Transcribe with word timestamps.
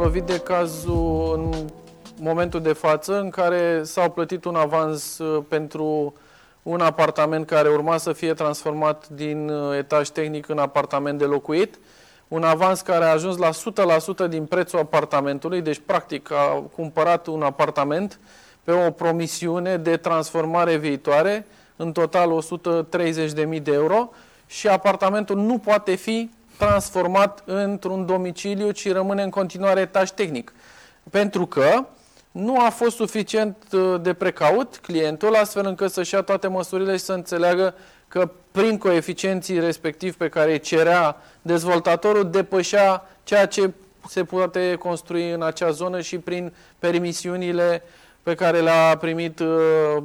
lovit 0.00 0.22
de 0.22 0.38
cazul 0.38 1.32
în 1.34 1.68
momentul 2.20 2.60
de 2.60 2.72
față 2.72 3.20
în 3.20 3.30
care 3.30 3.82
s-au 3.82 4.10
plătit 4.10 4.44
un 4.44 4.54
avans 4.54 5.18
uh, 5.18 5.44
pentru 5.48 6.14
un 6.62 6.80
apartament 6.80 7.46
care 7.46 7.68
urma 7.68 7.96
să 7.96 8.12
fie 8.12 8.34
transformat 8.34 9.08
din 9.08 9.48
uh, 9.48 9.76
etaj 9.76 10.08
tehnic 10.08 10.48
în 10.48 10.58
apartament 10.58 11.18
de 11.18 11.24
locuit, 11.24 11.78
un 12.28 12.42
avans 12.42 12.80
care 12.80 13.04
a 13.04 13.12
ajuns 13.12 13.36
la 13.36 13.50
100% 14.26 14.28
din 14.28 14.44
prețul 14.44 14.78
apartamentului, 14.78 15.60
deci 15.60 15.80
practic 15.86 16.32
a 16.32 16.64
cumpărat 16.74 17.26
un 17.26 17.42
apartament 17.42 18.20
pe 18.64 18.72
o 18.72 18.90
promisiune 18.90 19.76
de 19.76 19.96
transformare 19.96 20.76
viitoare, 20.76 21.46
în 21.76 21.92
total 21.92 22.42
130.000 23.54 23.62
de 23.62 23.72
euro 23.72 24.10
și 24.46 24.68
apartamentul 24.68 25.36
nu 25.36 25.58
poate 25.58 25.94
fi 25.94 26.30
transformat 26.60 27.42
într-un 27.44 28.06
domiciliu, 28.06 28.70
ci 28.70 28.92
rămâne 28.92 29.22
în 29.22 29.30
continuare 29.30 29.80
etaj 29.80 30.10
tehnic. 30.10 30.52
Pentru 31.10 31.46
că 31.46 31.84
nu 32.30 32.60
a 32.60 32.68
fost 32.68 32.96
suficient 32.96 33.56
uh, 33.72 34.00
de 34.00 34.12
precaut 34.12 34.78
clientul, 34.82 35.34
astfel 35.34 35.66
încât 35.66 35.90
să-și 35.90 36.14
ia 36.14 36.22
toate 36.22 36.48
măsurile 36.48 36.92
și 36.92 37.04
să 37.04 37.12
înțeleagă 37.12 37.74
că 38.08 38.30
prin 38.50 38.78
coeficienții 38.78 39.60
respectiv 39.60 40.16
pe 40.16 40.28
care 40.28 40.52
îi 40.52 40.60
cerea 40.60 41.16
dezvoltatorul, 41.42 42.30
depășea 42.30 43.04
ceea 43.24 43.46
ce 43.46 43.70
se 44.08 44.24
poate 44.24 44.74
construi 44.74 45.30
în 45.30 45.42
acea 45.42 45.70
zonă 45.70 46.00
și 46.00 46.18
prin 46.18 46.52
permisiunile 46.78 47.82
pe 48.22 48.34
care 48.34 48.60
le-a 48.60 48.96
primit 48.96 49.38
uh, 49.38 49.48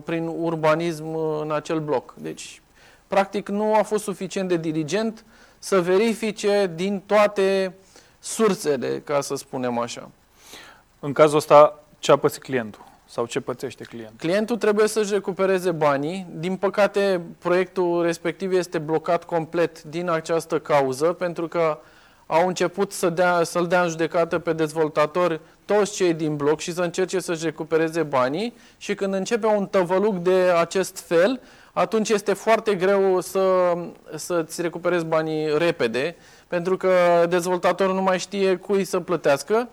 prin 0.06 0.28
urbanism 0.28 1.14
uh, 1.14 1.40
în 1.42 1.52
acel 1.52 1.80
bloc. 1.80 2.14
Deci, 2.18 2.62
practic, 3.08 3.50
nu 3.50 3.76
a 3.76 3.82
fost 3.82 4.04
suficient 4.04 4.50
de 4.50 4.58
diligent 4.58 5.26
să 5.66 5.82
verifice 5.82 6.72
din 6.76 7.02
toate 7.06 7.76
sursele, 8.20 9.02
ca 9.04 9.22
să 9.22 9.36
spunem 9.36 9.78
așa. 9.78 10.10
În 11.00 11.14
cazul 11.14 11.38
ăsta, 11.38 11.84
ce 12.00 12.12
a 12.12 12.16
pățit 12.16 12.42
clientul? 12.42 12.84
Sau 13.06 13.26
ce 13.26 13.40
pățește 13.40 13.84
clientul? 13.84 14.16
Clientul 14.18 14.58
trebuie 14.58 14.88
să-și 14.88 15.14
recupereze 15.14 15.72
banii. 15.72 16.28
Din 16.32 16.56
păcate, 16.56 17.22
proiectul 17.38 18.04
respectiv 18.04 18.52
este 18.52 18.78
blocat 18.78 19.24
complet 19.24 19.84
din 19.84 20.10
această 20.10 20.60
cauză, 20.60 21.06
pentru 21.06 21.48
că 21.48 21.78
au 22.26 22.48
început 22.48 22.92
să 22.92 23.10
dea, 23.10 23.44
să-l 23.44 23.68
dea 23.68 23.82
în 23.82 23.90
judecată 23.90 24.40
pe 24.40 24.54
dezvoltator 24.54 25.40
toți 25.66 25.94
cei 25.94 26.14
din 26.14 26.36
bloc 26.36 26.60
și 26.60 26.74
să 26.74 26.82
încerce 26.82 27.20
să-și 27.20 27.44
recupereze 27.44 28.04
banii 28.04 28.54
și 28.78 28.96
când 28.96 29.14
începe 29.14 29.46
un 29.46 29.66
tăvăluc 29.66 30.18
de 30.18 30.52
acest 30.60 31.00
fel, 31.00 31.42
atunci 31.78 32.10
este 32.10 32.34
foarte 32.34 32.76
greu 32.76 33.22
să, 33.22 33.74
să-ți 34.16 34.62
recuperezi 34.62 35.06
banii 35.06 35.58
repede, 35.58 36.16
pentru 36.48 36.78
că 36.78 36.90
dezvoltatorul 37.30 37.96
nu 37.96 38.02
mai 38.02 38.20
știe 38.20 38.56
cui 38.56 38.84
să 38.84 39.00
plătească. 39.00 39.70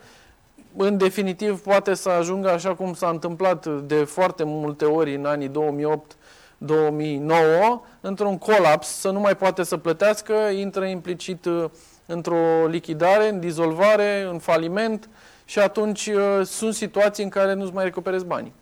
În 0.77 0.97
definitiv, 0.97 1.59
poate 1.59 1.93
să 1.93 2.09
ajungă 2.09 2.49
așa 2.49 2.75
cum 2.75 2.93
s-a 2.93 3.09
întâmplat 3.09 3.65
de 3.67 3.95
foarte 3.95 4.43
multe 4.45 4.85
ori 4.85 5.15
în 5.15 5.25
anii 5.25 5.47
2008 5.47 6.15
2009, 6.57 7.81
într-un 8.01 8.37
colaps, 8.37 8.87
să 8.87 9.09
nu 9.09 9.19
mai 9.19 9.35
poate 9.35 9.63
să 9.63 9.77
plătească, 9.77 10.33
intră 10.33 10.85
implicit 10.85 11.45
uh, 11.45 11.65
într-o 12.05 12.67
lichidare, 12.67 13.29
în 13.29 13.39
dizolvare, 13.39 14.27
în 14.31 14.39
faliment 14.39 15.09
și 15.45 15.59
atunci 15.59 16.07
uh, 16.07 16.45
sunt 16.45 16.73
situații 16.73 17.23
în 17.23 17.29
care 17.29 17.53
nu-ți 17.53 17.73
mai 17.73 17.83
recuperezi 17.83 18.25
banii. 18.25 18.53